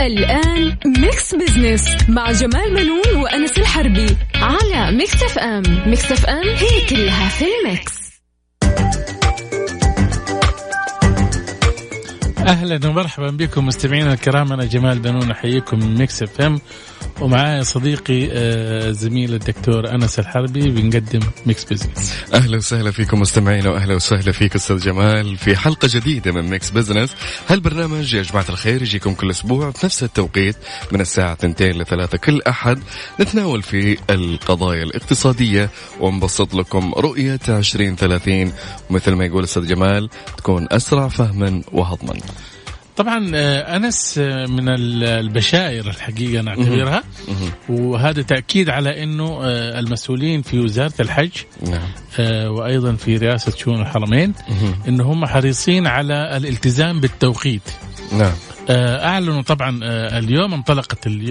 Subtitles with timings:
[0.00, 7.28] الآن Mix Business مع جمال بنون وأنس الحربي على Mix FM Mix FM هي كلها
[7.28, 7.99] في ال mix.
[12.46, 14.52] أهلا ومرحبا بكم مستمعينا الكرام.
[14.52, 16.60] أنا جمال بنون أحييكم من Mix FM.
[17.20, 22.14] ومعايا صديقي آه، زميل الدكتور أنس الحربي بنقدم Mix Business.
[22.34, 25.36] أهلا وسهلا فيكم مستمعينا واهلا وسهلا فيك أستاذ جمال.
[25.36, 27.14] في حلقة جديدة من Mix Business
[27.48, 30.56] هالبرنامج يا جماعة الخير يجيكم كل أسبوع في نفس التوقيت
[30.92, 32.78] من الساعة 2 ل 3 كل أحد.
[33.20, 35.70] نتناول في القضايا الاقتصادية
[36.00, 38.52] ونبسط لكم رؤية 2030
[38.90, 42.14] ومثل ما يقول أستاذ جمال تكون أسرع فهما وهضما.
[43.02, 47.02] طبعا آه، أنس آه، من ال- البشائر الحقيقة نعتبرها
[47.68, 51.30] وهذا تأكيد على إنه آه، المسؤولين في وزارة الحج
[51.62, 51.82] نعم.
[52.48, 54.32] وأيضا في رئاسة شؤون الحرمين
[54.88, 57.62] ان هم حريصين على الالتزام بالتوقيت.
[58.12, 58.32] نعم.
[58.70, 59.78] أعلنوا طبعا
[60.18, 61.26] اليوم انطلقت ال-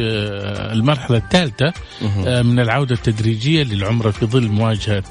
[0.78, 1.74] المرحلة الثالثة
[2.44, 5.04] من العودة التدريجية للعمرة في ظل مواجهة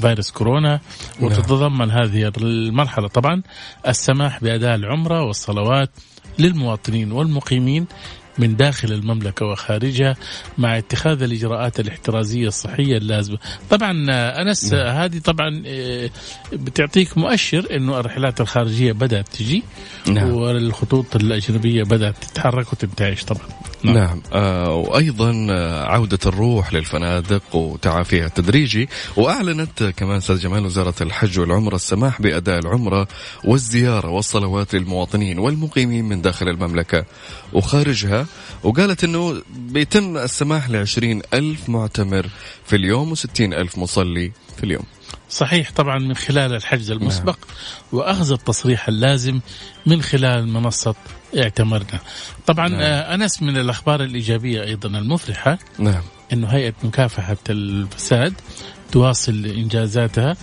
[0.00, 0.80] فيروس كورونا
[1.20, 3.08] وتتضمن هذه المرحلة.
[3.08, 3.42] طبعا
[3.88, 5.90] السماح بأداء العمرة والصلوات
[6.38, 7.86] للمواطنين والمقيمين
[8.38, 10.16] من داخل المملكة وخارجها
[10.58, 13.38] مع اتخاذ الإجراءات الاحترازية الصحية اللازمة.
[13.70, 16.10] طبعا آه، أنس آه، هذه طبعا آه،
[16.52, 19.62] بتعطيك مؤشر أنه الرحلات الخارجية بدأت تجي
[20.06, 20.30] نعم.
[20.30, 23.46] والخطوط الأجنبية بدأت تتحرك وتنتعش طبعا.
[23.82, 23.94] نعم.
[23.94, 24.22] نعم.
[24.32, 25.46] آه وأيضا
[25.86, 28.88] عودة الروح للفنادق وتعافيها التدريجي.
[29.16, 33.08] وأعلنت كمان أستاذ جمال وزارة الحج والعمرة السماح بأداء العمرة
[33.44, 37.04] والزيارة والصلوات للمواطنين والمقيمين من داخل المملكة
[37.52, 38.23] وخارجها.
[38.64, 40.86] وقالت إنه بيتم السماح ل
[41.34, 42.26] ألف معتمر
[42.66, 44.84] في اليوم و ألف مصلي في اليوم.
[45.30, 47.38] صحيح طبعا من خلال الحجز المسبق
[47.92, 49.40] وأخذ التصريح اللازم
[49.86, 50.94] من خلال منصة
[51.38, 52.00] اعتمرنا.
[52.46, 52.80] طبعا نعم.
[52.80, 56.02] آه، أنس من الأخبار الإيجابية أيضا المفرحة نعم.
[56.32, 58.34] أنه هيئة مكافحة الفساد
[58.92, 60.36] تواصل إنجازاتها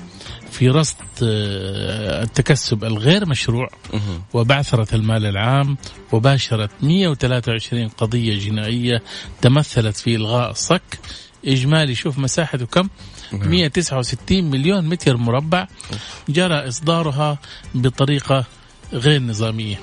[0.52, 4.22] في رصد آه، التكسب الغير مشروع مهم.
[4.34, 5.78] وبعثرة المال العام
[6.12, 9.04] وباشرت 123 قضية جنائية
[9.42, 11.00] تمثلت في إلغاء الصك.
[11.46, 12.90] إجمالي شوف مساحته كم؟
[13.32, 15.68] 169 مليون متر مربع.
[16.30, 17.40] جرى إصدارها
[17.76, 18.46] بطريقة
[18.94, 19.80] غير نظامية.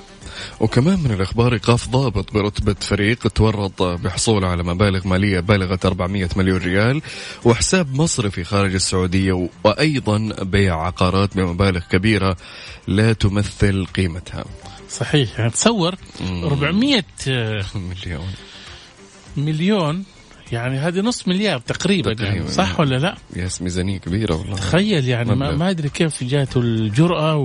[0.59, 6.57] وكمان من الأخبار إيقاف ضابط برتبة فريق تورط بحصوله على مبالغ مالية بالغة 400 مليون
[6.57, 7.01] ريال
[7.45, 12.37] وحساب مصرفي خارج السعودية وأيضا بيع عقارات بمبالغ كبيرة
[12.87, 14.45] لا تمثل قيمتها.
[14.89, 15.39] صحيح.
[15.39, 18.33] يعني تصور 400 آه، مليون.
[19.37, 20.03] مليون
[20.51, 22.15] يعني هذه نص مليار تقريبا.
[22.23, 25.55] يعني صح ولا لا؟ يس ميزانية كبيرة والله تخيل يعني ما, مبلغ.
[25.55, 27.35] ما أدري كيف جاته الجرأة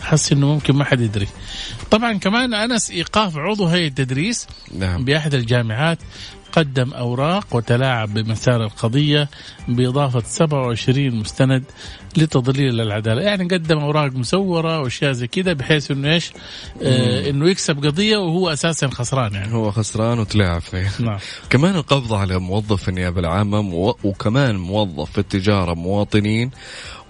[0.00, 1.28] وحس إنه ممكن ما حد يدري.
[1.90, 4.46] طبعا كمان أنس إيقاف عضو هيئة تدريس
[4.78, 5.98] نعم بأحد الجامعات
[6.52, 9.28] قدم أوراق وتلاعب بمسار القضية
[9.68, 11.64] بإضافة 27 مستند
[12.16, 16.32] لتضليل العدالة، يعني قدم أوراق مسوره وأشياء زي كذا بحيث إنه إيش؟
[16.82, 19.52] آه إنه يكسب قضية وهو أساسا خسران يعني.
[19.54, 21.18] هو خسران وتلاعب فيه نعم.
[21.50, 26.50] كمان القبض على موظف في النيابة العامة مو- وكمان موظف في التجارة مواطنين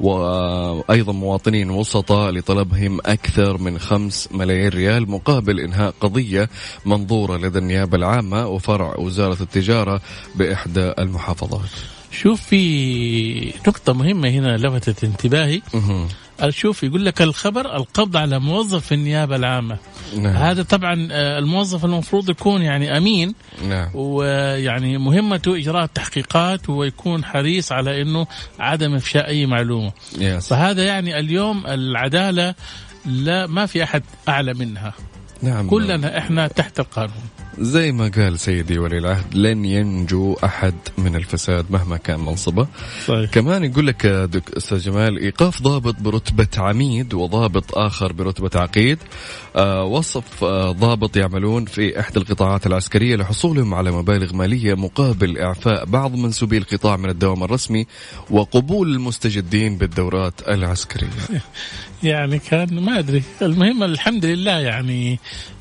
[0.01, 6.49] وأيضا مواطنين وسطاء لطلبهم أكثر من خمس ملايين ريال مقابل إنهاء قضية
[6.87, 10.01] منظورة لدى النيابة العامة وفرع وزارة التجارة
[10.35, 11.71] بإحدى المحافظات
[12.13, 15.63] شوف في نقطة مهمة هنا لفتت انتباهي.
[16.49, 19.79] شوف يقول لك الخبر القبض على موظف في النيابة العامة.
[20.17, 20.37] نعم.
[20.37, 23.35] هذا طبعا آه، الموظف المفروض يكون يعني أمين.
[23.69, 23.91] نعم.
[23.95, 28.27] ويعني مهمته إجراء التحقيقات ويكون حريص على أنه
[28.59, 29.93] عدم إفشاء أي معلومة.
[30.19, 30.49] يس.
[30.49, 32.55] فهذا يعني اليوم العدالة
[33.07, 34.95] لا ما في أحد أعلى منها.
[35.43, 35.69] نعم.
[35.71, 37.42] كلنا إحنا تحت القانون.
[37.59, 42.67] زي ما قال سيدي ولي العهد لن ينجو أحد من الفساد مهما كان منصبه
[43.07, 43.31] صحيح.
[43.31, 44.07] كمان يقول لك
[44.57, 48.99] أستاذ جمال إيقاف ضابط برتبة عميد وضابط آخر برتبة عقيد
[49.85, 56.15] وصف آه، ضابط يعملون في إحدى القطاعات العسكرية لحصولهم على مبالغ مالية مقابل إعفاء بعض
[56.15, 57.87] منسوبي القطاع من الدوام الرسمي
[58.31, 61.09] وقبول المستجدين بالدورات العسكرية.
[62.03, 63.23] يعني كان ما أدري.
[63.43, 65.19] المهم الحمد لله يعني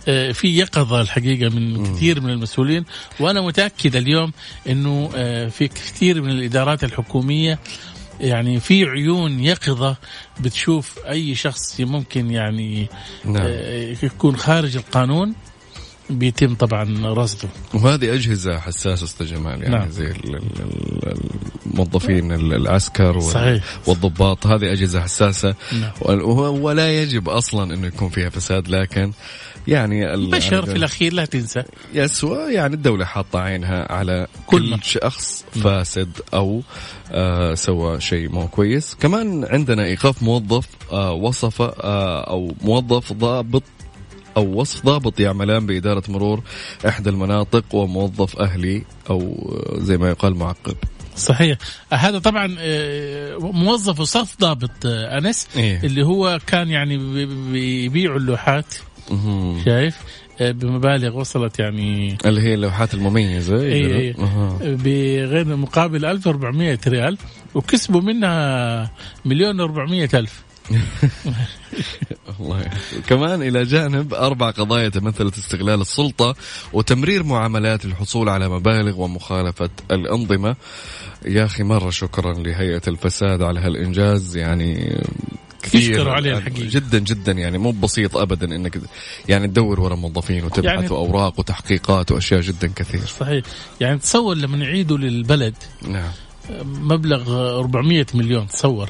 [0.08, 2.86] آه، في يقظة الحقيقة من كثير من المسؤولين
[3.20, 4.32] وأنا متأكد اليوم
[4.70, 7.60] إنه آه، في كثير من الإدارات الحكومية
[8.22, 9.96] يعني في عيون يقظة
[10.40, 12.88] بتشوف أي شخص ممكن يعني
[13.26, 13.44] نعم.
[13.46, 15.36] آه، يكون خارج القانون
[16.10, 19.90] بيتم طبعا رصده وهذه أجهزة حساسة أستاذ جمال يعني نعم.
[19.90, 21.30] زي ال- ال- ال-
[21.66, 23.64] الموظفين ال- العسكر صحيح.
[23.88, 25.92] والضباط هذه أجهزة حساسة نعم.
[26.62, 29.12] ولا يجب أصلا أنه يكون فيها فساد لكن
[29.68, 31.64] يعني ال- بشر في الأخير لا تنسى
[31.94, 34.84] يسوى يعني الدولة حاطة عينها على كل كل.
[34.84, 36.62] شخص فاسد أو
[37.12, 43.64] آه سوى شيء مو كويس كمان عندنا إيقاف موظف آه وصف آه أو موظف ضابط
[44.38, 46.44] أو وصف ضابط يعملان بإدارة مرور
[46.88, 50.76] إحدى المناطق وموظف أهلي أو آه، زي ما يقال معقب.
[51.16, 51.58] صحيح.
[51.94, 55.80] هذا طبعا آه، موظف وصف ضابط آه، أنس إيه.
[55.84, 58.66] اللي هو كان يعني بي- بي- يبيعوا اللوحات.
[59.66, 59.98] شايف؟
[60.42, 62.18] بمبالغ وصلت يعني.
[62.26, 64.58] اللي هي اللوحات المميزة اي اي أها.
[64.62, 67.18] بغير مقابل 1400 ريال
[67.56, 68.92] وكسبوا منها
[69.26, 70.44] مليون و400 ألف.
[72.40, 72.66] الله
[73.08, 76.36] كمان إلى جانب أربع قضايا تمثلت استغلال السلطة
[76.74, 80.56] وتمرير معاملات للحصول على مبالغ ومخالفة الأنظمة.
[81.26, 84.38] يا أخي مرة شكرا لهيئة الفساد على هالإنجاز.
[84.38, 85.02] يعني
[85.64, 86.70] كثير يشكروا عليه الحقيقة.
[86.70, 87.32] جدا جدا.
[87.32, 88.82] يعني مو بسيط ابدا إنك
[89.30, 93.06] يعني تدور ورا موظفين وتبحث يعني- يعني اوراق وتحقيقات وأشياء جدا كثير.
[93.06, 93.44] صحيح.
[93.82, 95.56] يعني تصور لما يعيدوا للبلد
[95.88, 96.12] نعم.
[96.66, 98.90] مبلغ 400 مليون تصور.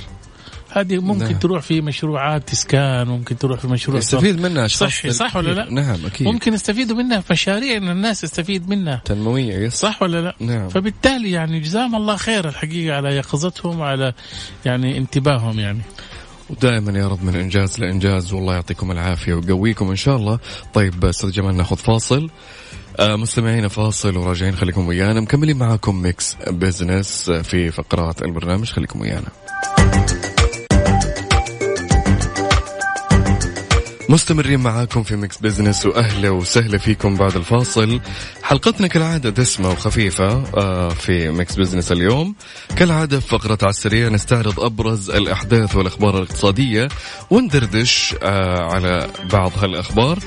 [0.71, 1.39] هذه ممكن نعم.
[1.39, 6.05] تروح في مشروعات إسكان ممكن تروح في مشروع يستفيد منها صحي صح ولا لا؟ نعم
[6.05, 6.27] أكيد.
[6.27, 9.01] ممكن يستفيدوا منها في مشاريع ان الناس تستفيد منها.
[9.05, 9.73] تنموية yes.
[9.73, 10.69] صح ولا لا؟ نعم.
[10.69, 14.13] فبالتالي يعني جزاهم الله خير الحقيقة على يقظتهم وعلى
[14.65, 15.81] يعني انتباههم يعني.
[16.49, 20.39] ودائما يا رب من إنجاز لإنجاز والله يعطيكم العافية ويقويكم إن شاء الله.
[20.73, 22.29] طيب أستاذ جمال ناخذ فاصل.
[22.99, 25.21] آه مستمعينا فاصل وراجعين خليكم ويانا.
[25.21, 29.27] مكملين معاكم Mix Business في فقرات البرنامج خليكم ويانا.
[34.11, 37.99] مستمرين معاكم في Mix Business وأهلا وسهلا فيكم بعد الفاصل.
[38.43, 42.35] حلقتنا كالعادة دسمة وخفيفة آه، في Mix Business اليوم.
[42.75, 46.87] كالعادة في فقرة على السريع نستعرض أبرز الأحداث والأخبار الاقتصادية
[47.29, 50.19] وندردش آه، على بعض هالأخبار.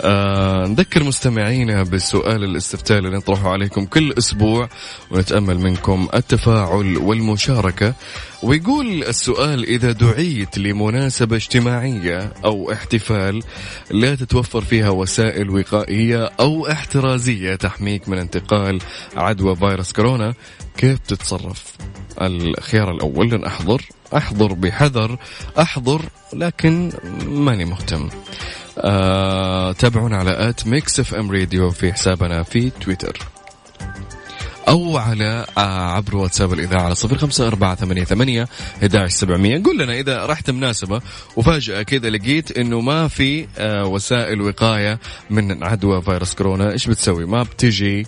[0.00, 4.68] آه نذكر مستمعينا بالسؤال الاستفتاء اللي نطرحه عليكم كل أسبوع
[5.10, 7.94] ونتأمل منكم التفاعل والمشاركة.
[8.42, 13.42] ويقول السؤال إذا دعيت لمناسبة اجتماعية أو احتفال
[13.90, 18.78] لا تتوفر فيها وسائل وقائية أو احترازية تحميك من انتقال
[19.16, 20.34] عدوى فيروس كورونا.
[20.76, 21.64] كيف تتصرف؟
[22.20, 23.82] الخيار الأول لن أحضر.
[24.16, 25.18] أحضر بحذر.
[25.58, 26.02] أحضر
[26.32, 26.92] لكن
[27.26, 28.08] ماني مهتم.
[28.78, 33.18] آه تابعونا على at Mix FM Radio في حسابنا في تويتر.
[34.68, 38.48] أو على آه عبر واتساب الإذاعة على صفر خمسة أربعة ثمانية ثمانية
[39.06, 39.62] سبعمية.
[39.64, 41.00] قول لنا إذا رحت مناسبة
[41.36, 44.98] وفجأة كذا لقيت إنه ما في آه وسائل وقاية
[45.30, 46.72] من عدوى فيروس كورونا.
[46.72, 48.06] إيش بتسوي؟ ما بتجي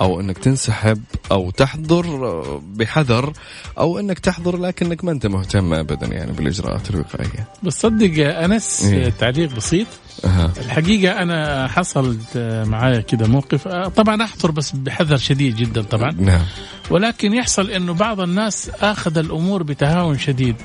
[0.00, 1.02] أو إنك تنسحب
[1.32, 3.32] أو تحضر آه، بحذر
[3.78, 7.48] أو إنك تحضر لكنك ما أنت مهتم أبدا يعني بالإجراءات الوقائية.
[7.62, 9.10] بس صدق أنس إيه.
[9.10, 9.86] تعليق بسيط.
[10.24, 10.52] أها.
[10.58, 12.18] الحقيقة أنا حصل
[12.66, 13.68] معايا كده موقف.
[13.68, 16.10] طبعا أحضر بس بحذر شديد جدا طبعا.
[16.18, 16.42] نعم.
[16.90, 20.56] ولكن يحصل إنه بعض الناس آخذ الأمور بتهاون شديد.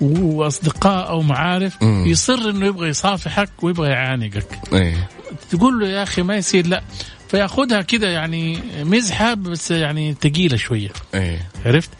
[0.00, 2.06] وأصدقاء أو معارف مم.
[2.06, 5.08] يصر إنه يبغى يصافحك ويبغى يعانقك إيه.
[5.50, 6.82] تقول له يا أخي ما يصير لا.
[7.28, 10.90] فيأخذها كده يعني مزحة بس يعني ثقيله شوية.
[11.14, 11.50] إيه.
[11.66, 11.90] عرفت؟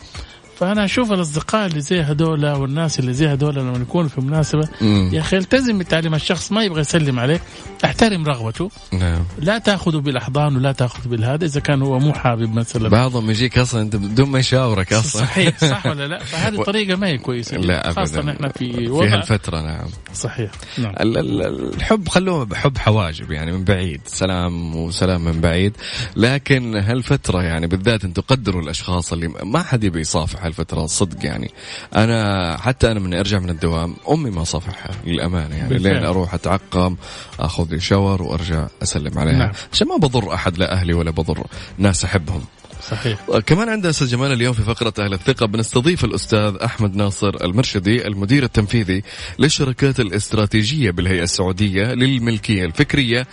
[0.63, 4.69] فأنا أشوف الأصدقاء اللي زي هذول والناس اللي زي هذول لما يكونوا في مناسبة.
[5.13, 7.41] يا أخي التزم بتعليم الشخص ما يبغى يسلم عليك
[7.85, 8.71] احترم رغبته.
[8.93, 9.25] نعم.
[9.39, 12.89] لا تأخذه بالأحضان ولا تاخذ بالهذا إذا كان هو مو حابب مثلا.
[12.89, 15.23] بعضهم يجيك أصلا أنت بدون ما يشاورك أصلا.
[15.23, 17.57] صحيح صح ولا لا؟ فهذه الطريقة ما هي كويسة.
[17.57, 18.01] لا ابدا.
[18.01, 19.87] خاصة إحنا في في وضع هالفتره نعم.
[20.15, 20.95] صحيح نعم.
[21.01, 25.77] ال- ال- الحب خلوه بحب حواجب يعني من بعيد سلام وسلام من بعيد.
[26.17, 31.51] لكن هالفترة يعني بالذات أنتم قدروا الأشخاص اللي ما حد يبي يصافح هالفترة صدق يعني.
[31.97, 35.69] أنا حتى أنا من أرجع من الدوام أمي ما صافحها للأمانة يعني.
[35.69, 35.95] بالفعل.
[35.95, 36.97] لين أروح أتعقم
[37.41, 39.39] آخذ لي شاور وأرجع أسلم عليها.
[39.39, 39.53] نعم.
[39.73, 41.47] عشان ما بضر أحد لا أهلي ولا بضر
[41.79, 42.45] ناس أحبهم.
[42.91, 43.19] صحيح.
[43.47, 48.43] كمان عندنا أستاذ جمال اليوم في فقرة أهل الثقة بنستضيف الأستاذ أحمد ناصر المرشدي المدير
[48.43, 49.03] التنفيذي
[49.39, 53.27] للشركات الاستراتيجية بالهيئة السعودية للملكية الفكرية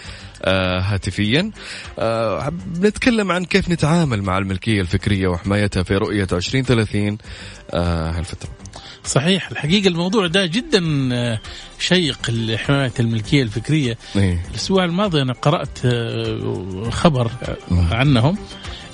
[0.48, 1.52] هاتفيا.
[2.00, 7.18] آه بنتكلم عن كيف نتعامل مع الملكية الفكرية وحمايتها في رؤية 2030
[7.72, 8.50] آه هالفترة.
[9.04, 11.40] صحيح الحقيقة الموضوع ده جدا آه،
[11.80, 13.98] شيق لحماية الملكية الفكرية.
[14.16, 17.32] إيه؟ الأسبوع الماضي أنا قرأت آه، خبر
[17.92, 18.38] عنهم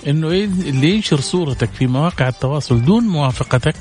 [0.08, 3.76] إنه اللي ينشر صورتك في مواقع التواصل دون موافقتك.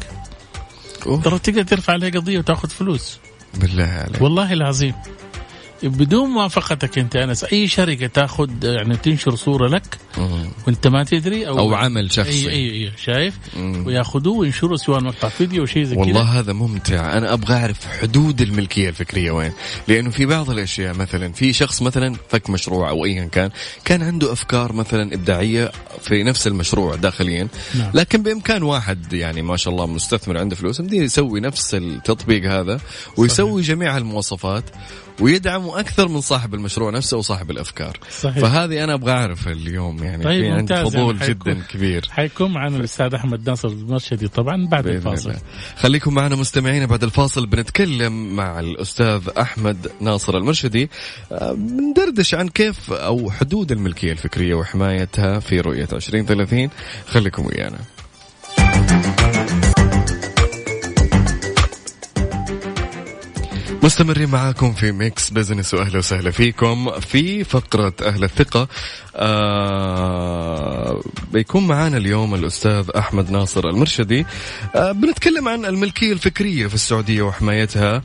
[1.25, 3.19] ترى تقدر ترفع عليه قضية وتأخذ فلوس.
[3.55, 4.23] بالله عليك.
[4.23, 4.95] والله العظيم.
[5.89, 9.99] بدون موافقتك انت انس اي شركة تاخذ يعني تنشر صورة لك.
[10.67, 13.35] وانت ما تدري أو أو عمل شخصي اي اي, أي شايف.
[13.57, 17.87] وياخذوه وينشروا سواء مقطع فيديو أو شيء زي والله كذا هذا ممتع أنا أبغى أعرف
[17.87, 19.53] حدود الملكية الفكرية وين
[19.89, 23.51] لأنه في بعض الأشياء مثلا في شخص مثلا فك مشروع أو ايا كان
[23.85, 25.73] كان عنده أفكار مثلا إبداعية
[26.03, 27.91] في نفس المشروع داخليا نعم.
[27.95, 32.81] لكن بإمكان واحد يعني ما شاء الله مستثمر عنده فلوس يسوي نفس التطبيق هذا
[33.17, 34.65] ويسوي جميع المواصفات
[35.21, 37.99] ويدعم أكثر من صاحب المشروع نفسه وصاحب الأفكار.
[38.21, 38.39] صحيح.
[38.39, 42.09] فهذه أنا أبغى اعرف اليوم يعني طيب في عندي فضول يعني جدا كبير.
[42.11, 45.31] حيكون معنا الأستاذ أحمد ناصر المرشدي طبعا بعد الفاصل.
[45.31, 45.41] الله.
[45.77, 50.91] خليكم معنا مستمعين بعد الفاصل بنتكلم مع الأستاذ أحمد ناصر المرشدي.
[51.33, 56.71] آه، بندردش عن كيف أو حدود الملكية الفكرية وحمايتها في رؤية 2030
[57.07, 57.79] خليكم ويانا.
[63.85, 67.01] مستمرين معاكم في Mix Business وأهلا وسهلا فيكم.
[67.01, 68.69] في فقرة أهل الثقة
[69.17, 71.01] آه
[71.33, 74.27] بيكون معانا اليوم الأستاذ أحمد ناصر المرشدي.
[74.77, 78.03] آه بنتكلم عن الملكية الفكرية في السعودية وحمايتها.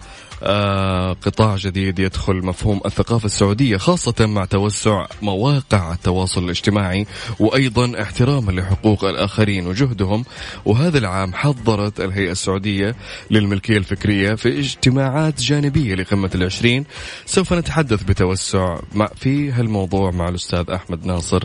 [1.14, 7.06] قطاع جديد يدخل مفهوم الثقافة السعودية خاصة مع توسع مواقع التواصل الاجتماعي
[7.40, 10.26] وأيضا احتراما لحقوق الآخرين وجهدهم.
[10.66, 12.96] وهذا العام حضرت الهيئة السعودية
[13.32, 16.86] للملكية الفكرية في اجتماعات جانبية لقمة العشرين.
[17.26, 21.44] سوف نتحدث بتوسع مع في هالموضوع مع الأستاذ أحمد ناصر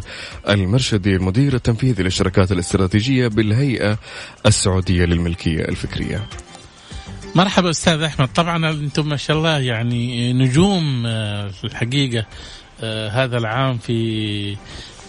[0.49, 3.99] المرشدي المدير التنفيذي للشركات الاستراتيجية بالهيئة
[4.47, 6.27] السعودية للملكية الفكرية.
[7.35, 8.29] مرحبا أستاذ أحمد.
[8.29, 12.27] طبعا أنتم ما شاء الله يعني نجوم آه، في الحقيقة
[12.83, 14.57] آه، هذا العام في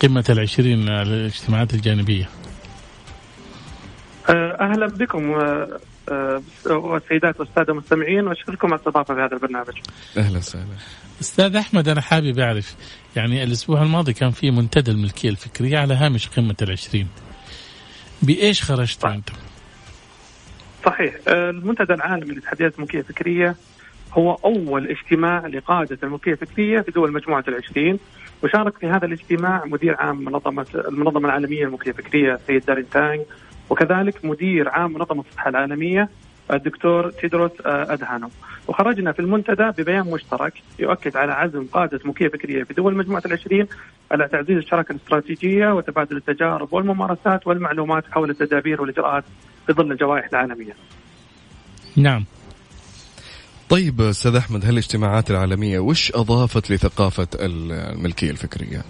[0.02, 2.30] قمة العشرين الاجتماعات الجانبية.
[4.30, 5.30] آه، أهلا بكم
[6.68, 9.74] والسيدات والساده المستمعين وأشكركم على الاستضافة في هذا البرنامج.
[10.18, 10.66] أهلا وسهلا.
[11.22, 12.76] أستاذ أحمد أنا حابب أعرف
[13.16, 17.08] يعني الأسبوع الماضي كان في منتدى الملكية الفكرية على هامش قمة العشرين.
[18.22, 19.34] بإيش خرجتوا أنتم؟
[20.86, 21.16] صحيح.
[21.28, 23.56] آه، المنتدى العالمي لتحديات الملكية الفكرية
[24.14, 28.00] هو أول اجتماع لقادة الملكية الفكرية في دول مجموعة العشرين
[28.44, 33.22] وشارك في هذا الاجتماع مدير عام منظمه المنظمة العالمية للملكيه الفكرية سيد دارين تانج
[33.70, 36.10] وكذلك مدير عام منظمة الصحة العالمية
[36.54, 38.30] الدكتور تيدروس آه، أدهانو.
[38.68, 43.68] وخرجنا في المنتدى ببيان مشترك يؤكد على عزم قادة الملكية الفكرية في دول مجموعة العشرين
[44.12, 49.24] على تعزيز الشراكة الاستراتيجية وتبادل التجارب والممارسات والمعلومات حول التدابير والإجراءات
[49.68, 50.74] في ظل الجوائح العالمية.
[51.96, 52.26] نعم
[53.70, 58.82] طيب أستاذ أحمد هالاجتماعات العالمية وش أضافت لثقافة الملكية الفكرية؟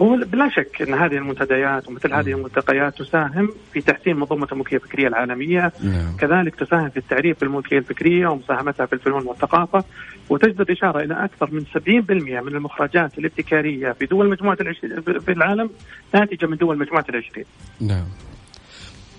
[0.00, 5.08] هو بلا شك إن هذه المنتديات ومثل هذه الملتقيات تساهم في تحسين منظومة الملكية الفكرية
[5.08, 9.84] العالمية، نعم كذلك تساهم في التعريف بالملكية الفكرية ومساهمتها في الفنون والثقافة،
[10.28, 14.78] وتجدر إشارة إلى أكثر من 70% من المخرجات الابتكارية في دول مجموعة العش...
[15.24, 15.70] في العالم
[16.14, 17.44] ناتجة من دول مجموعة العشرين.
[17.80, 18.06] نعم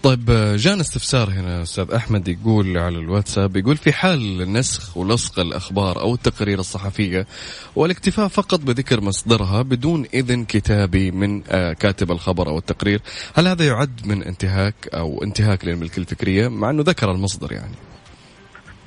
[0.04, 0.26] طيب
[0.56, 6.14] جانا استفسار هنا أستاذ أحمد يقول على الواتساب يقول في حال نسخ ولصق الأخبار أو
[6.14, 7.28] التقارير الصحفية
[7.76, 13.02] والاكتفاء فقط بذكر مصدرها بدون إذن كتابي من آه، كاتب الخبر أو التقرير
[13.36, 17.76] هل هذا يعد من انتهاك أو انتهاك للملكيه الفكريه مع إنه ذكر المصدر يعني.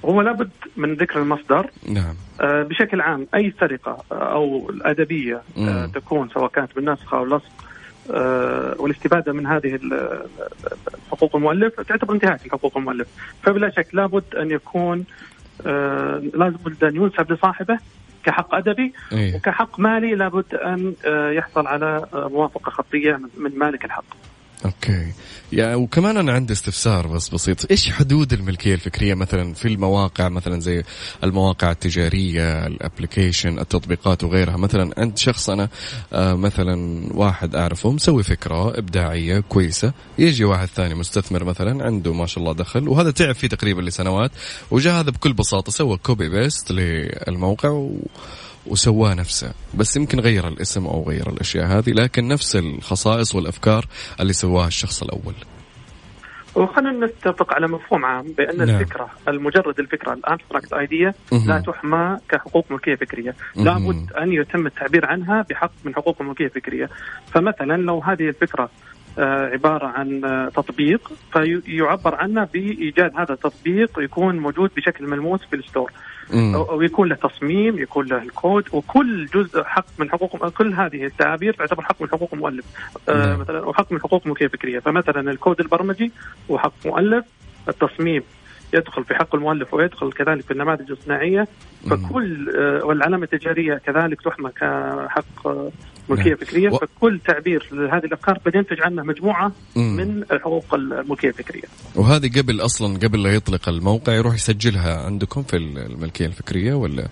[0.05, 1.71] هو لابد من ذكر المصدر.
[1.89, 2.15] نعم.
[2.41, 5.93] آه، بشكل عام أي سرقة آه، أو الأدبية آه، مم.
[5.95, 7.70] تكون سواء كانت بالنسخ أو لصق آه،
[8.79, 9.79] والاستفادة من هذه
[11.11, 13.09] حقوق المؤلف تعتبر انتهاك لحقوق المؤلف
[13.43, 15.05] فبلا شك لابد أن يكون
[15.67, 17.79] آه، لابد أن ينسب لصاحبه
[18.25, 23.85] كحق أدبي إيه وكحق مالي لابد أن آه، يحصل على آه، موافقة خطية من مالك
[23.85, 24.05] الحق.
[24.65, 25.07] okay.
[25.53, 27.71] يعني وكمان أنا عندي استفسار بس بسيط.
[27.71, 30.85] إيش حدود الملكية الفكرية مثلا في المواقع مثلا زي
[31.25, 35.69] المواقع التجارية ال application التطبيقات وغيرها؟ مثلا عند شخص أنا
[36.13, 42.27] آه مثلا واحد أعرفه مسوي فكرة إبداعية كويسة يجي واحد ثاني مستثمر مثلا عنده ما
[42.27, 44.31] شاء الله دخل وهذا تعب فيه تقريبا لسنوات
[44.71, 47.99] وجاء هذا بكل بساطة سوى copy paste للموقع و
[48.67, 53.87] وسواه نفسه بس يمكن غير الاسم أو غير الأشياء هذه لكن نفس الخصائص والأفكار
[54.21, 55.35] اللي سواها الشخص الأول
[56.55, 58.69] وخلينا نتفق على مفهوم عام بأن نعم.
[58.69, 61.15] الفكرة المجرد الفكرة ال abstract idea.
[61.47, 63.35] لا تحمى كحقوق ملكية فكرية،.
[63.57, 66.89] لابد أن يتم التعبير عنها بحق من حقوق الملكيه الفكريه،
[67.27, 68.71] فمثلا لو هذه الفكرة
[69.19, 75.57] آه، عبارة عن آه، تطبيق فيعبر عنه بإيجاد هذا التطبيق يكون موجود بشكل ملموس في
[75.57, 75.93] ال store.
[76.55, 81.55] أو يكون له تصميم يكون له الكود وكل جزء حق من حقوق كل هذه التعابير
[81.55, 82.65] تعتبر حق من حقوق المؤلف.
[83.09, 83.41] آه نعم.
[83.41, 86.13] مثلا وحق من حقوق الملكيه الفكريه فمثلا الكود البرمجي
[86.51, 87.25] هو حق مؤلف
[87.69, 88.23] التصميم
[88.75, 91.49] يدخل في حق المؤلف ويدخل كذلك في النماذج الصناعية
[91.91, 92.51] فكل
[92.85, 95.49] والعلامة التجارية كذلك تحمى كحق
[96.11, 96.37] ملكيه نعم.
[96.39, 99.97] فكريه و- فكل تعبير لهذه الأفكار بينتج عنه مجموعة مم.
[99.97, 101.63] من الحقوق الملكية الفكرية
[101.97, 107.09] وهذه قبل أصلا قبل لا يطلق الموقع يروح يسجلها عندكم في الملكية الفكرية ولا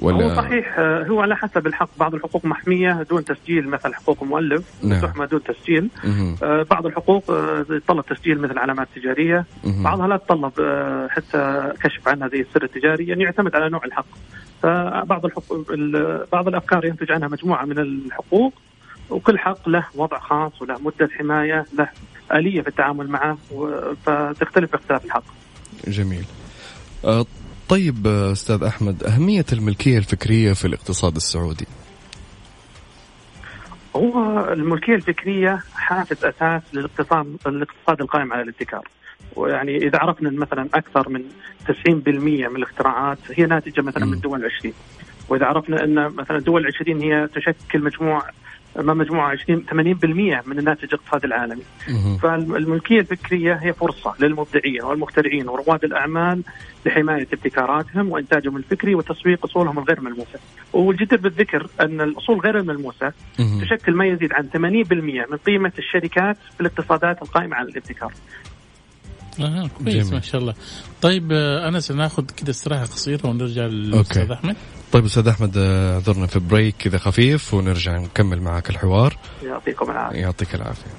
[0.00, 1.88] ولا هو صحيح آه، هو على حسب الحق.
[1.98, 5.00] بعض الحقوق محمية دون تسجيل مثل حقوق المؤلف نعم.
[5.00, 5.88] تحمى دون تسجيل.
[6.04, 6.36] مهم.
[6.42, 9.44] آه، بعض الحقوق آه، يتطلب تسجيل مثل علامات تجارية.
[9.64, 9.82] مهم.
[9.82, 14.06] بعضها لا تتطلب آه، حتى كشف عنها زي السر التجاري يعني يعتمد على نوع الحق.
[14.62, 18.52] فبعض الحقوق ال- بعض الأفكار ينتج عنها مجموعة من الحقوق
[19.10, 21.88] وكل حق له وضع خاص وله مدة حماية له
[22.34, 23.38] آلية في التعامل معه
[24.06, 25.22] فتختلف باختلاف الحق.
[25.88, 26.24] جميل.
[27.04, 27.26] آه،
[27.70, 31.66] طيب أستاذ أحمد أهمية الملكية الفكرية في الاقتصاد السعودي
[33.96, 38.88] هو الملكية الفكرية حافز أساس للاقتصاد الاقتصاد القائم على الابتكار.
[39.36, 41.22] ويعني إذا عرفنا مثلا أكثر من
[41.68, 44.74] 90% من الاختراعات هي ناتجة مثلا من الدول العشرين.
[45.28, 48.22] وإذا عرفنا إن مثلا الدول العشرين هي تشكل مجموع
[48.76, 51.62] ما مجموعة 20 80% من الناتج الاقتصادي العالمي.
[52.22, 56.42] فالملكية الفكرية هي فرصة للمبدعين والمخترعين ورواد الأعمال
[56.86, 60.38] لحماية ابتكاراتهم وإنتاجهم الفكري وتسويق أصولهم الغير ملموسة.
[60.72, 63.12] والجدير بالذكر أن الأصول غير الملموسه.
[63.60, 68.12] تشكل ما يزيد عن 80% من قيمة الشركات في الاقتصادات القائمة على الابتكار.
[69.40, 70.14] آه كويس جميل.
[70.14, 70.54] ما شاء الله.
[71.02, 74.56] طيب آه، أنس ناخذ كده استراحة قصيرة ونرجع للأستاذ أحمد.
[74.92, 79.16] طيب أستاذ أحمد آه، اعذرنا في بريك كذا خفيف ونرجع نكمل معك الحوار.
[79.42, 80.18] يعطيكم العافية.
[80.18, 80.90] يعطيك العافية.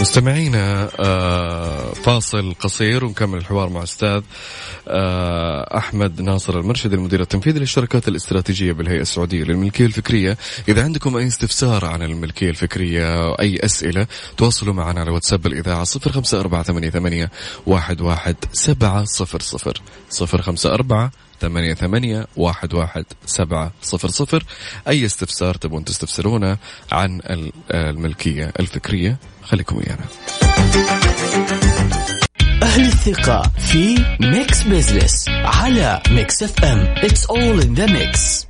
[0.00, 4.22] مستمعينا آه، فاصل قصير ونكمل الحوار مع أستاذ
[4.88, 10.36] آه، أحمد ناصر المرشد المدير التنفيذي للشركات الاستراتيجية بالهيئة السعودية للملكية الفكرية.
[10.68, 17.28] إذا عندكم أي استفسار عن الملكية الفكرية أي أسئلة تواصلوا معنا على واتساب الإذاعة 05488
[17.66, 19.74] 11700
[20.20, 24.44] 054 ثمانية ثمانية واحد واحد سبعة صفر صفر.
[24.88, 26.56] أي استفسار تبون تستفسرونه
[26.92, 30.04] عن ال- الملكية الفكرية خليكم ويانا.
[32.62, 38.46] أهل الثقة في Mix Business على Mix FM It's all in the mix.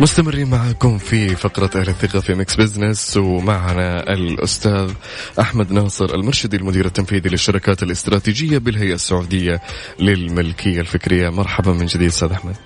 [0.00, 4.92] مستمرين معكم في فقرة أهل الثقة في Mix Business ومعنا الأستاذ
[5.40, 9.60] أحمد ناصر المرشدي المدير التنفيذي للشراكات الاستراتيجية بالهيئة السعودية
[9.98, 11.28] للملكية الفكرية.
[11.28, 12.56] مرحبا من جديد أستاذ أحمد.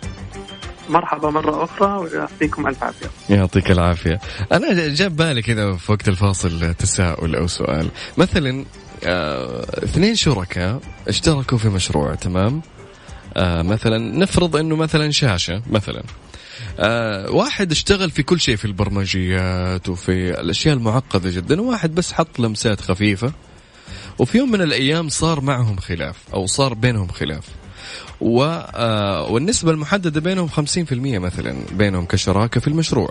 [0.89, 3.07] مرحبا مرة أخرى ويعطيكم ألف عافية.
[3.31, 4.21] يعطيك العافية.
[4.53, 7.89] أنا جا ببالي كذا في وقت الفاصل تساؤل أو سؤال.
[8.17, 8.65] مثلا
[9.05, 12.63] آه، اثنين شركاء اشتركوا في مشروع تمام؟
[13.37, 16.03] آه، مثلا نفرض أنه مثلا شاشة مثلا.
[16.79, 22.39] آه واحد اشتغل في كل شيء في البرمجيات وفي الأشياء المعقدة جدا وواحد بس حط
[22.41, 23.33] لمسات خفيفة
[24.19, 27.45] وفي يوم من الأيام صار معهم خلاف أو صار بينهم خلاف.
[28.21, 28.43] و
[28.75, 33.11] آه والنسبة المحددة بينهم 50% مثلا بينهم كشراكة في المشروع.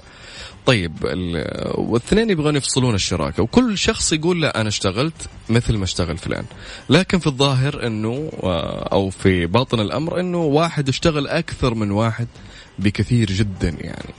[0.65, 5.13] طيب ال- والاثنين يبغون يفصلون الشراكة وكل شخص يقول لا أنا اشتغلت
[5.49, 6.45] مثل ما اشتغل فلان.
[6.89, 12.27] لكن في الظاهر إنه آه، أو في باطن الأمر إنه واحد اشتغل أكثر من واحد
[12.79, 14.13] بكثير جدا يعني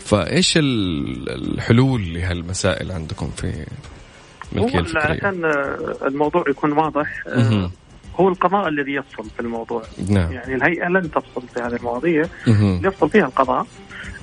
[0.00, 3.66] فإيش ال- الحلول لهالمسائل عندكم في
[4.52, 5.44] الملكيه هو الفكرية؟ عشان
[6.06, 7.22] الموضوع يكون واضح.
[8.20, 9.82] هو القضاء الذي يفصل في الموضوع.
[10.08, 12.24] نعم يعني الهيئة لن تفصل في هذه المواضيع.
[12.84, 13.66] يفصل فيها القضاء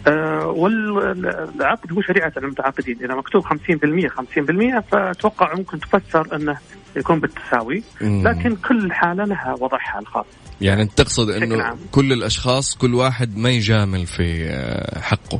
[0.07, 6.57] آه والعقد هو شريعة المتعاقدين إذا مكتوب 50% 50% فأتوقع ممكن تفسر أنه
[6.95, 7.83] يكون بالتساوي.
[8.01, 10.25] لكن كل حالة لها وضعها الخاص
[10.63, 11.75] يعني انت تقصد إنه.
[11.91, 15.39] كل الأشخاص كل واحد ما يجامل في آه، حقه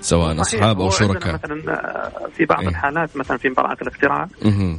[0.00, 0.40] سواء.
[0.40, 2.68] أصحاب أو شركاء مثلا آه، في بعض إيه.
[2.68, 4.28] الحالات مثلا في براءة الاختراع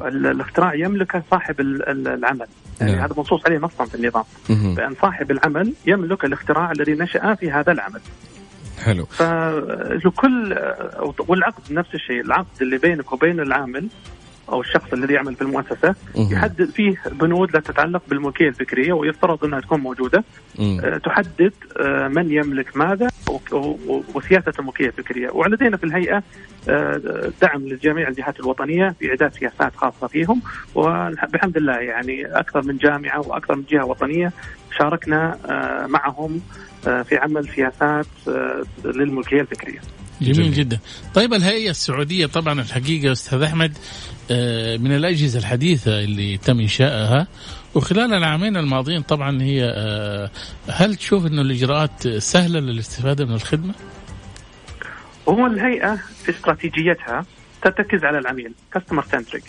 [0.06, 2.47] الاختراع يملكه صاحب ال- ال- العمل
[2.82, 3.02] يعني نعم.
[3.04, 4.23] هذا منصوص عليه نصا في النظام.
[4.49, 8.02] بان صاحب العمل يملك الاختراع الذي نشأ في هذا العمل
[8.84, 10.56] حلو فلكل
[11.28, 13.88] والعقد نفس الشيء العقد اللي بينك وبين العامل
[14.49, 15.95] أو الشخص الذي يعمل في المؤسسه.
[16.32, 20.23] يحدد فيه بنود لا تتعلق بالملكية الفكرية ويفترض أنها تكون موجودة.
[20.84, 23.08] آه، تحدد آه، من يملك ماذا
[24.15, 26.23] وسياسة الملكية الفكرية ولدينا في الهيئة
[26.69, 27.01] آه،
[27.41, 30.41] دعم لجميع الجهات الوطنية في اعداد سياسات خاصة فيهم
[30.75, 34.32] وبحمد الله يعني أكثر من جامعة وأكثر من جهة وطنية
[34.77, 35.38] شاركنا
[35.89, 36.41] معهم
[36.84, 38.08] في عمل سياسات
[38.86, 40.02] للملكية الفكرية.
[40.21, 40.54] جميل, جميل.
[40.54, 40.80] جدا
[41.13, 43.78] طيب الهيئة السعودية طبعا الحقيقة أستاذ أحمد
[44.32, 47.28] آه، من الأجهزة الحديثة اللي تم إنشائها
[47.76, 50.30] وخلال العامين الماضيين طبعا هي آه،
[50.69, 53.73] هل تشوف أنه الإجراءات سهلة للاستفادة من الخدمة؟
[55.30, 57.26] هو الهيئة في استراتيجيتها
[57.62, 59.43] ترتكز على العميل كاستمر سنتريك.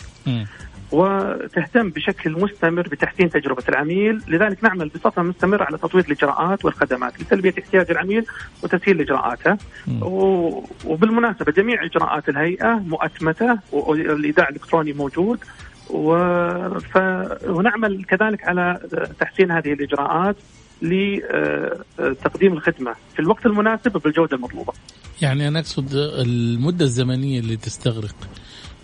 [0.91, 4.21] وتهتم بشكل مستمر بتحسين تجربة العميل.
[4.27, 8.25] لذلك نعمل بصفة مستمرة على تطوير الإجراءات والخدمات لتلبية احتياج العميل
[8.63, 9.57] وتسهيل إجراءاته.
[10.01, 15.39] و- وبالمناسبة جميع إجراءات الهيئة مؤتمتة والإيداع الإلكتروني موجود.
[15.89, 16.17] و...
[16.79, 16.97] ف...
[17.47, 18.79] ونعمل كذلك على
[19.19, 20.35] تحسين هذه الإجراءات
[20.81, 24.73] لتقديم الخدمة في الوقت المناسب وبالجودة المطلوبة.
[25.21, 25.93] يعني أنا أقصد
[26.25, 28.15] المدة الزمنية اللي تستغرق.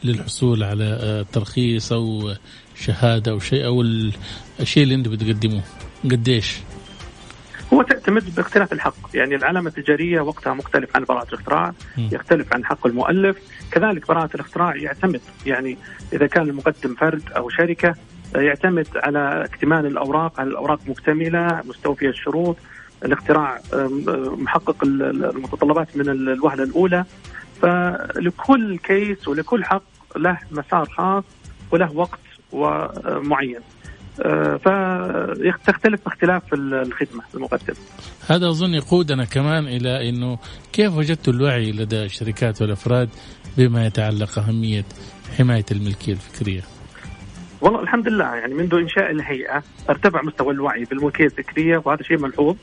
[0.03, 2.33] للحصول على آه، ترخيص أو
[2.75, 3.81] شهادة أو شيء أو
[4.59, 5.61] الشيء اللي أنت بتقدموه
[6.03, 6.57] قديش؟
[7.73, 8.95] هو تعتمد باختلاف الحق.
[9.13, 11.73] يعني العلامة التجارية وقتها مختلف عن براءة الاختراع.
[11.97, 13.37] يختلف عن حق المؤلف.
[13.71, 15.21] كذلك براءة الاختراع يعتمد.
[15.45, 15.77] يعني
[16.13, 17.95] إذا كان المقدم فرد أو شركة
[18.35, 22.57] آه، يعتمد على اكتمال الأوراق على الأوراق مكتملة مستوفية الشروط
[23.05, 23.59] الاختراع
[24.37, 27.05] محقق ال- ال- المتطلبات من ال- الوهلة الأولى.
[27.61, 29.83] فلكل كيس ولكل حق
[30.17, 31.23] له مسار خاص
[31.71, 32.19] وله وقت
[32.51, 33.59] ومعين.
[34.63, 37.75] فتختلف باختلاف ال- الخدمة المقدمة.
[38.29, 40.37] هذا أظن يقودنا كمان إلى أنه
[40.73, 43.09] كيف وجدت الوعي لدى الشركات والأفراد
[43.57, 44.85] بما يتعلق أهمية
[45.37, 46.61] حماية الملكية الفكرية؟
[47.61, 52.55] والله الحمد لله يعني منذ إنشاء الهيئة ارتفع مستوى الوعي بالملكية الفكرية وهذا شيء ملحوظ.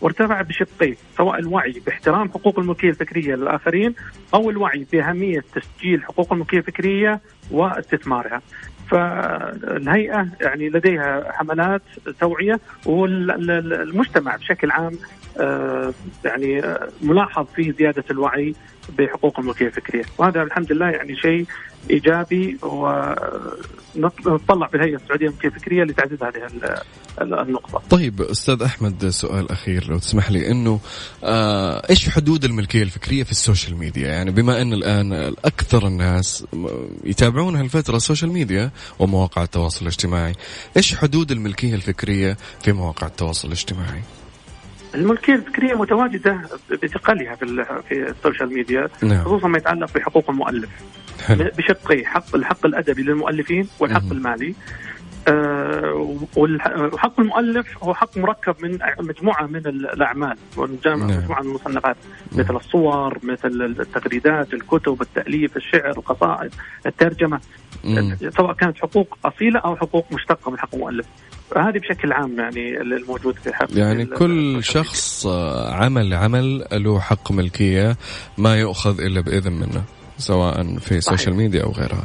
[0.00, 3.94] وارتفع بشقين سواء الوعي باحترام حقوق الملكيه الفكرية للآخرين
[4.34, 8.42] أو الوعي بأهمية تسجيل حقوق الملكيه الفكرية واستثمارها.
[8.90, 11.82] فالهيئة يعني لديها حملات
[12.20, 14.98] توعية والمجتمع بشكل عام
[15.40, 15.92] آه،
[16.24, 18.54] يعني آه، ملاحظ في زيادة الوعي
[18.98, 20.04] بحقوق الملكيه الفكرية.
[20.18, 21.46] وهذا الحمد لله يعني شيء
[21.90, 26.80] إيجابي ونطلع بالهيئة السعودية للملكيه الفكرية لتعزيز هذه ال-
[27.20, 27.82] ال- النقطة.
[27.90, 30.80] طيب أستاذ أحمد سؤال أخير لو تسمح لي إنه
[31.24, 35.12] آه إيش حدود الملكية الفكرية في ال social media؟ يعني بما إن الآن
[35.44, 36.44] أكثر الناس
[37.04, 40.32] يتابعون هالفتره ال social media ومواقع التواصل الاجتماعي
[40.76, 44.02] إيش حدود الملكية الفكرية في مواقع التواصل الاجتماعي؟
[44.96, 46.40] الملكية الفكريه متواجدة
[46.82, 50.68] بثقلها في في ال social media نعم خصوصا ما يتعلق بحقوق المؤلف
[51.30, 54.12] بشقي حق الحق الأدبي للمؤلفين والحق مهم.
[54.12, 54.54] المالي
[55.28, 56.16] آه،
[56.92, 61.18] وحق المؤلف هو حق مركب من مجموعة من ال- الأعمال ومجموعه نعم.
[61.18, 61.96] مجموعة من المصنفات
[62.32, 62.40] نعم.
[62.40, 63.48] مثل الصور مثل
[63.80, 66.54] التغريدات الكتب التأليف الشعر القصائد
[66.86, 67.40] الترجمة
[67.84, 68.16] مم.
[68.36, 71.06] سواء كانت حقوق أصيلة أو حقوق مشتقة من حق المؤلف
[71.56, 74.64] هذه بشكل عام يعني الموجود في حق يعني كل.
[74.64, 77.96] شخص آه، عمل عمل له حق ملكية
[78.38, 79.84] ما يؤخذ إلا بإذن منه
[80.18, 82.04] سواء في السوشيال ميديا أو غيرها.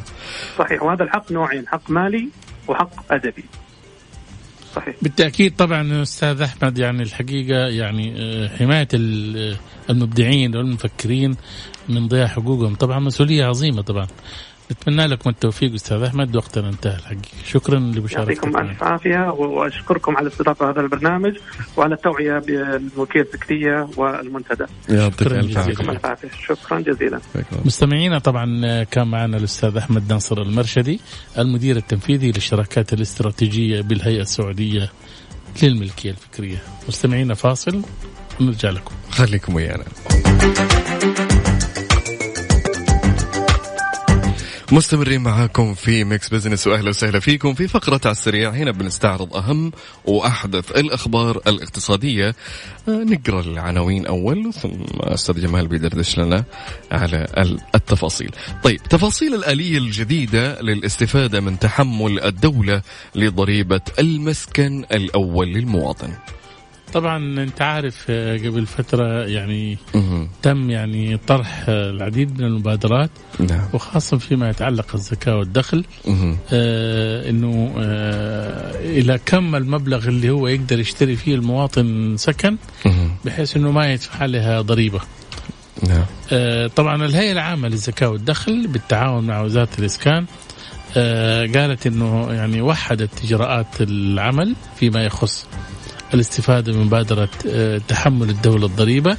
[0.58, 2.28] صحيح وهذا الحق نوعين حق مالي
[2.68, 3.44] وحق أدبي.
[4.74, 4.94] صحيح.
[5.02, 9.56] بالتأكيد طبعا أستاذ أحمد يعني الحقيقة يعني آه، حماية ال-
[9.90, 11.36] المبدعين والمفكرين
[11.88, 14.06] من ضياع حقوقهم طبعا مسؤولية عظيمة طبعا.
[14.72, 17.28] نتمنى لكم التوفيق أستاذ أحمد وقتنا انتهى الحقيقة.
[17.46, 18.58] شكرا لمشاركتك يعطيكم.
[18.58, 21.36] ألف عافية وأشكركم على استضافة هذا البرنامج
[21.76, 24.64] وعلى التوعية بالملكيه الفكريه والمنتدى.
[24.88, 26.28] يعطيك شكراً ألف عافية.
[26.46, 27.20] شكرا جزيلا.
[27.64, 31.00] مستمعينا طبعا كان معنا الأستاذ أحمد ناصر المرشدي
[31.38, 34.90] المدير التنفيذي للشراكات الاستراتيجية بالهيئة السعودية
[35.62, 36.62] للملكية الفكرية.
[36.88, 37.82] مستمعينا فاصل
[38.40, 38.94] ونرجع لكم.
[39.10, 39.84] خليكم ويانا.
[44.72, 49.72] مستمرين معاكم في Mix Business واهلا وسهلا فيكم في فقرة على السريع هنا بنستعرض أهم
[50.04, 52.28] وأحدث الأخبار الاقتصادية
[52.88, 56.44] آه، نقرأ العناوين أول ثم أستاذ جمال بيدردش لنا
[56.92, 58.30] على ال- التفاصيل.
[58.64, 62.82] طيب تفاصيل الآلية الجديدة للاستفادة من تحمل الدولة
[63.14, 66.12] لضريبة المسكن الأول للمواطن.
[66.92, 70.28] طبعا أنت عارف آه، قبل فترة يعني مهم.
[70.42, 75.84] تم يعني طرح آه، العديد من المبادرات نعم وخاصة فيما يتعلق الزكاة والدخل.
[76.52, 83.10] آه إنه آه إلى كم المبلغ اللي هو يقدر يشتري فيه المواطن سكن مهم.
[83.24, 85.00] بحيث إنه ما يدفع عليها ضريبة.
[85.88, 90.26] نعم آه، طبعا الهيئة العامة للزكاة والدخل بالتعاون مع وزارة الإسكان
[90.96, 95.46] آه، قالت إنه يعني وحدت إجراءات العمل فيما يخص
[96.14, 99.16] الاستفادة من مبادرة آه، تحمل الدولة الضريبة.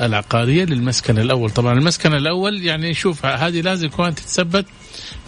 [0.00, 4.66] العقارية للمسكن الأول، طبعا المسكن الأول يعني شوف هذه لازم كمان تتثبت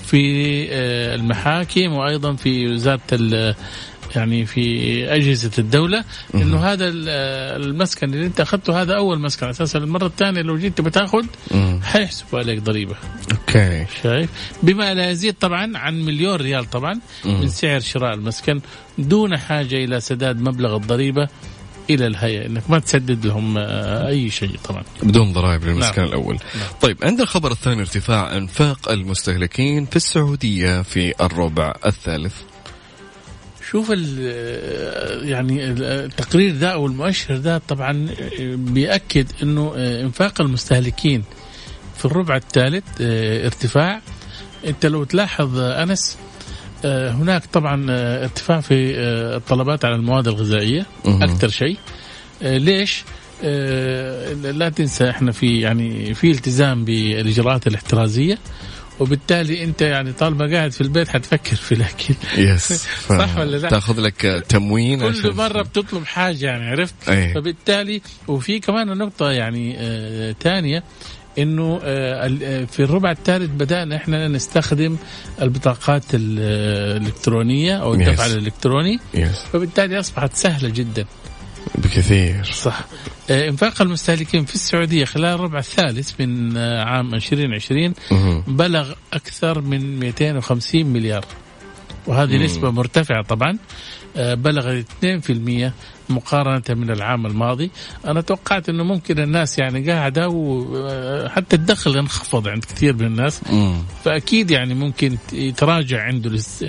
[0.06, 3.54] في آه، المحاكم وأيضا في وزارة
[4.16, 7.08] يعني في أجهزة الدولة إنه هذا ال-
[7.66, 11.24] المسكن اللي أنت أخذته هذا أول مسكن أساسا المرة الثانية لو جيت بتاخذ.
[11.82, 12.94] حيحسبوا عليك ضريبة
[13.32, 14.30] أوكي شايف
[14.62, 18.60] بما لا يزيد طبعا عن مليون ريال طبعا من سعر شراء المسكن
[18.98, 21.28] دون حاجة إلى سداد مبلغ الضريبة
[21.90, 26.08] إلى الهيئة إنك ما تسدد لهم آه، أي شيء طبعا بدون ضرائب للمسكن نعم.
[26.10, 26.38] الأول.
[26.80, 32.34] طيب عند الخبر الثاني ارتفاع أنفاق المستهلكين في السعودية في الربع الثالث.
[33.70, 38.08] شوف ال- يعني التقرير ذا أو المؤشر ذا طبعا
[38.40, 41.24] بيأكد إنه إنفاق المستهلكين
[41.98, 44.00] في الربع الثالث آه، ارتفاع
[44.66, 46.18] أنت لو تلاحظ آه، أنس
[46.84, 47.86] هناك طبعا
[48.22, 48.74] ارتفاع في
[49.36, 50.86] الطلبات على المواد الغذائية.
[51.22, 51.76] أكثر شيء
[52.42, 53.04] ليش؟
[54.52, 58.38] لا تنسى إحنا في يعني في التزام بالإجراءات الاحترازية
[59.00, 62.14] وبالتالي انت يعني طالما قاعد في البيت حتفكر في الأكل.
[62.38, 62.72] يس
[63.08, 67.34] صح ولا لا؟ تاخذ لك تموين كل عشان- مرة بتطلب حاجة يعني عرفت؟ أي.
[67.34, 70.82] فبالتالي وفي كمان نقطة يعني آه ثانية
[71.38, 74.96] إنه آه آه، في الربع الثالث بدأنا إحنا نستخدم
[75.42, 78.30] البطاقات ال- آه، الإلكترونية أو الدفع Yes.
[78.30, 78.98] الإلكتروني.
[79.14, 81.04] يس فبالتالي أصبحت سهلة جدا.
[81.74, 82.44] بكثير.
[82.44, 82.80] صح.
[83.30, 88.40] آه، إنفاق المستهلكين في السعودية خلال الربع الثالث من آه، عام 2020 مهم.
[88.46, 91.24] بلغ أكثر من 250 مليار.
[92.06, 92.42] وهذه مم.
[92.42, 93.58] نسبة مرتفعة طبعا.
[94.16, 95.72] آه، بلغت 2%
[96.08, 97.70] مقارنة من العام الماضي.
[98.06, 103.40] أنا توقعت أنه ممكن الناس يعني قاعدة وحتى الدخل انخفض عند كثير من الناس.
[103.50, 103.78] مم.
[104.04, 106.64] فأكيد يعني ممكن يتراجع عنده الاس-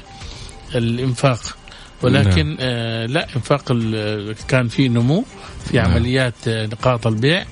[2.04, 5.26] ولكن آه لا انفاق ال- كان في نمو
[5.66, 5.92] في نعم.
[5.92, 7.46] عمليات آه، نقاط البيع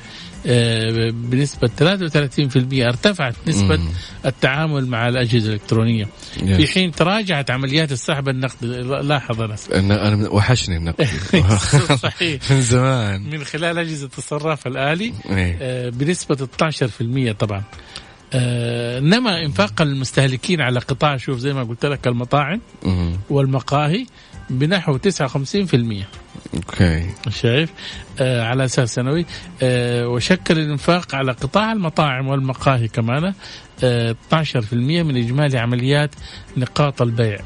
[0.49, 3.89] آه، بنسبة 33% ارتفعت نسبة مم.
[4.25, 6.07] التعامل مع الأجهزة الإلكترونية
[6.43, 6.57] yes.
[6.57, 11.05] في حين تراجعت عمليات السحب النقدي لاحظ أنس أنا أنا وحشني النقد
[12.03, 15.57] صحيح من زمان من خلال أجهزة الصراف الآلي إيه.
[15.61, 16.47] آه، بنسبة
[17.31, 17.63] 12% طبعا
[18.33, 22.61] آه، إنما إنفاق المستهلكين على قطاع شوف زي ما قلت لك المطاعم.
[23.29, 24.05] والمقاهي
[24.49, 26.05] بنحو 59%
[26.53, 27.09] okay.
[27.29, 27.69] شايف؟
[28.19, 29.25] آه على أساس سنوي.
[29.61, 33.33] آه وشكل الإنفاق على قطاع المطاعم والمقاهي كمان
[33.83, 36.11] آه 12% من إجمالي عمليات
[36.57, 37.39] نقاط البيع.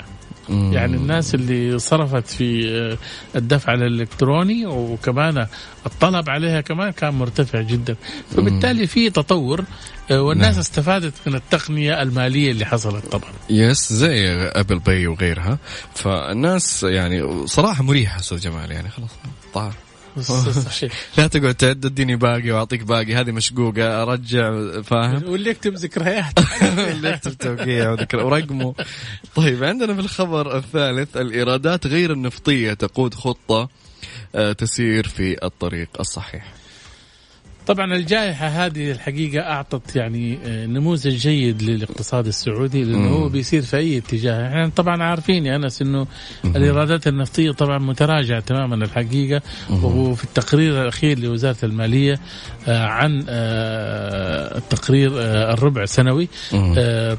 [0.52, 0.74] مم.
[0.74, 2.98] يعني الناس اللي صرفت في آه،
[3.38, 5.48] الدفع الإلكتروني وكمان
[5.86, 7.96] الطلب عليها كمان كان مرتفع جدا.
[8.36, 9.64] فبالتالي في تطور
[10.12, 10.60] آه، والناس نعم.
[10.60, 13.32] استفادت من التقنية المالية اللي حصلت طبعا.
[13.50, 15.58] yes زي Apple Pay وغيرها.
[15.96, 19.10] فالناس يعني صراحة مريحة أستاذ جمال يعني خلاص
[19.54, 19.74] طار
[21.18, 24.02] لا تقعد تعد اديني باقي وأعطيك باقي هذه مشقوقة.
[24.02, 26.40] أرجع فاهم؟ واللي يكتب ذكريات.
[26.62, 28.74] اللي يكتب توقيع ورقمه.
[29.36, 33.70] طيب عندنا في الخبر الثالث الإيرادات غير النفطية تقود خطة
[34.36, 36.61] آه، تسير في الطريق الصحيح.
[37.68, 43.10] طبعا الجائحة هذه الحقيقة أعطت يعني آه، نموذج جيد للاقتصاد السعودي لأنه.
[43.10, 44.48] هو بيصير في أي اتجاه.
[44.48, 46.08] إحنا طبعا عارفين يا أنس أنه
[46.46, 49.42] الإيرادات النفطية طبعا متراجعة تماما الحقيقة
[49.84, 52.20] وفي التقرير الأخير لوزارة المالية
[52.68, 55.12] آه، عن آه، التقرير
[55.54, 56.28] الربع سنوي.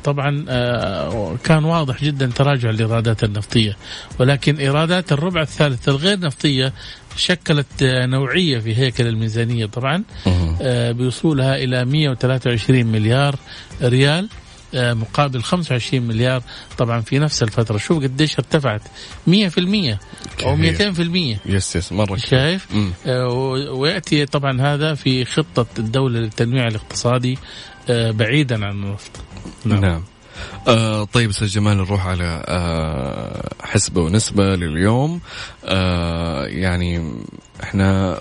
[0.05, 0.45] طبعا
[1.45, 3.77] كان واضح جدا تراجع الإيرادات النفطية.
[4.19, 6.73] ولكن إيرادات الربع الثالث الغير نفطية
[7.17, 10.05] شكلت آه، نوعية في هيكل الميزانية طبعا.
[10.63, 13.37] آه، بوصولها إلى 123 مليار
[13.83, 14.29] ريال
[14.75, 16.43] آه، مقابل 25 مليار
[16.79, 18.81] طبعا في نفس الفترة شوف قديش ارتفعت
[19.27, 19.99] 100%
[20.45, 20.57] أو كثير.
[20.57, 22.17] 200% يس يس مرة.
[22.17, 22.93] شايف مم.
[23.07, 27.39] آه، و- ويأتي طبعا هذا في خطة الدولة للتنويع الاقتصادي
[27.91, 29.11] آه، بعيدا عن النفط
[29.65, 30.03] نعم, نعم.
[30.69, 35.21] آه طيب أستاذ جمال نروح على آه حسبة ونسبة لليوم.
[35.65, 37.15] آه يعني
[37.63, 38.19] إحنا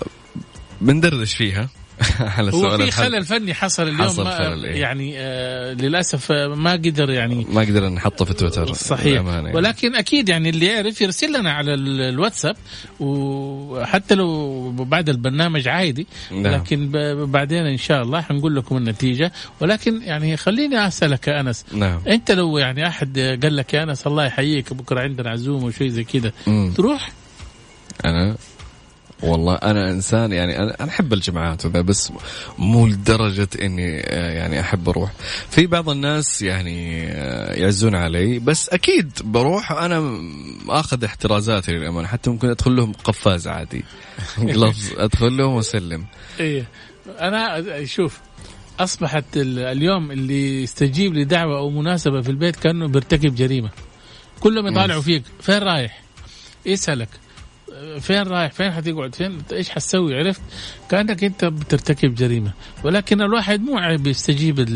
[0.80, 1.68] بندردش فيها.
[2.36, 2.90] على هو في.
[2.90, 4.80] خلل فني حصل اليوم حصل خلل، إيه.
[4.80, 9.52] يعني آه للأسف آه، ما قدر يعني ما قدرنا نحطه في تويتر صحيح يعني.
[9.54, 12.56] ولكن أكيد يعني اللي يعرف يرسل لنا على ال- الواتساب
[13.00, 16.54] وحتى لو بعد البرنامج عادي نعم.
[16.54, 16.90] لكن
[17.26, 22.30] بعدين إن شاء الله حنقول لكم النتيجة ولكن يعني خليني أسألك يا أنس نعم أنت
[22.30, 26.04] لو يعني أحد قال لك يا أنس الله يحييك بكرة عندنا عزومة وشيء زي
[26.46, 26.72] مم.
[26.76, 27.12] تروح
[28.04, 28.36] أنا
[29.22, 32.12] والله أنا إنسان يعني أنا أحب الجمعات وذا بس
[32.58, 35.10] مو لدرجة إني آه، يعني أحب أروح.
[35.50, 40.20] في بعض الناس يعني آه، يعزون علي بس أكيد بروح أنا
[40.68, 42.08] آخذ احترازاتي للأمانة.
[42.08, 43.84] حتى ممكن أدخل لهم قفاز عادي.
[44.38, 46.04] لفظ أدخل لهم وأسلم.
[46.40, 46.66] إيه.
[47.20, 48.18] أنا شوف
[48.80, 53.70] أصبحت ال- اليوم اللي يستجيب لدعوة أو مناسبة في البيت كأنه بيرتكب جريمة.
[54.40, 56.02] كلهم يطالعوا فيك فين رايح؟
[56.66, 57.08] يسالك
[58.00, 60.40] فين رايح؟ فين حتقعد؟ فين؟ إيش حتسوي؟ عرفت؟
[60.90, 62.52] كأنك أنت بترتكب جريمة.
[62.84, 64.68] ولكن الواحد مو عيب يستجيب ال-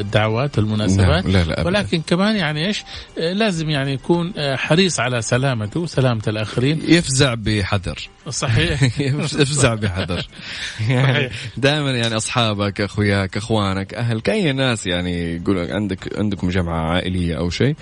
[0.00, 1.26] الدعوات والمناسبات.
[1.26, 1.66] نعم، لا لا.
[1.66, 2.84] ولكن كمان يعني إيش؟
[3.16, 6.82] لازم يعني يكون حريص على سلامته وسلامة الآخرين.
[6.88, 8.08] يفزع بحذر.
[8.30, 8.82] صحيح.
[9.40, 10.26] افزع بحذر.
[10.88, 11.30] يعني.
[11.56, 17.50] دائما يعني أصحابك أخوياك أخوانك اهلك اي ناس يعني يقولوا عندك عندكم جمعة عائلية أو
[17.50, 17.76] شيء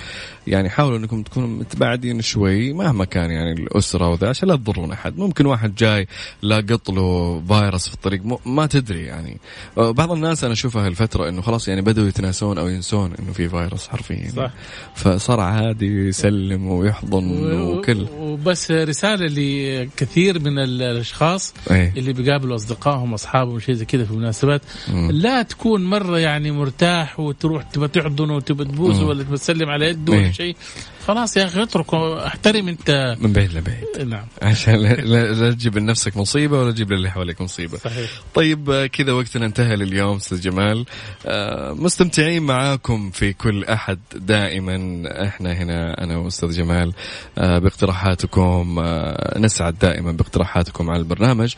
[0.47, 5.19] يعني حاولوا إنكم تكونوا متباعدين شوي مهما كان يعني الأسرة وذا عشان لا تضرون أحد.
[5.19, 6.09] ممكن واحد جاي
[6.43, 9.39] لاقط له فيروس في الطريق ما تدري يعني.
[9.79, 13.49] آه، بعض الناس أنا أشوفها هالفترة إنه خلاص يعني بدأوا يتناسون أو ينسون إنه في
[13.49, 14.31] فيروس حرفيا.
[14.37, 14.51] صح.
[14.95, 18.07] فصار عادي يسلم ويحضن وكل.
[18.19, 24.13] وبس رسالة لكثير من ال- الأشخاص إيه اللي بيقابلوا أصدقائهم اصحابهم شيء زي كذا في
[24.13, 25.11] مناسبات مم.
[25.11, 29.05] لا تكون مرة يعني مرتاح وتروح تبى تحضنه وتبى تبوسه.
[29.07, 30.19] ولا تبى تسلم على يده إيه.
[30.23, 30.57] ولا شيء
[31.07, 33.17] خلاص يا أخي اتركه احترم أنت.
[33.21, 34.09] من بعيد لبعيد.
[34.09, 34.27] نعم.
[34.43, 37.79] عشان لا, لا تجيب لنفسك مصيبة ولا تجيب للي حواليك مصيبة.
[37.79, 38.11] صحيح.
[38.35, 40.85] طيب كذا وقتنا انتهى لليوم أستاذ جمال.
[41.27, 45.03] آه، مستمتعين معاكم في كل أحد دائما.
[45.27, 46.93] إحنا هنا أنا وأستاذ جمال.
[47.39, 51.55] آه، باقتراحاتكم آه، نسعد دائما باقتراحاتكم على البرنامج.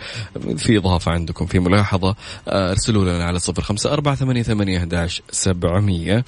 [0.57, 2.17] في إضافة عندكم في ملاحظة
[2.49, 6.25] أرسلوا لنا على 054 88 11 700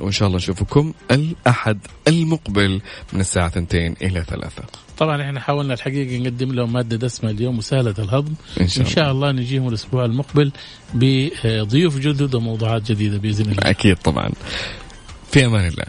[0.00, 2.80] وإن شاء الله نشوفكم الأحد المقبل
[3.12, 4.62] من الساعة 2 إلى 3
[4.98, 8.34] طبعا إحنا حاولنا الحقيقة نقدم لهم مادة دسمة اليوم وسهلة الهضم.
[8.60, 9.30] إن شاء, إن شاء الله.
[9.30, 10.52] الله نجيهم الأسبوع المقبل
[10.94, 13.70] بضيوف جدد وموضوعات جديدة بإذن الله.
[13.70, 14.30] أكيد طبعا.
[15.32, 15.84] في أمان الله.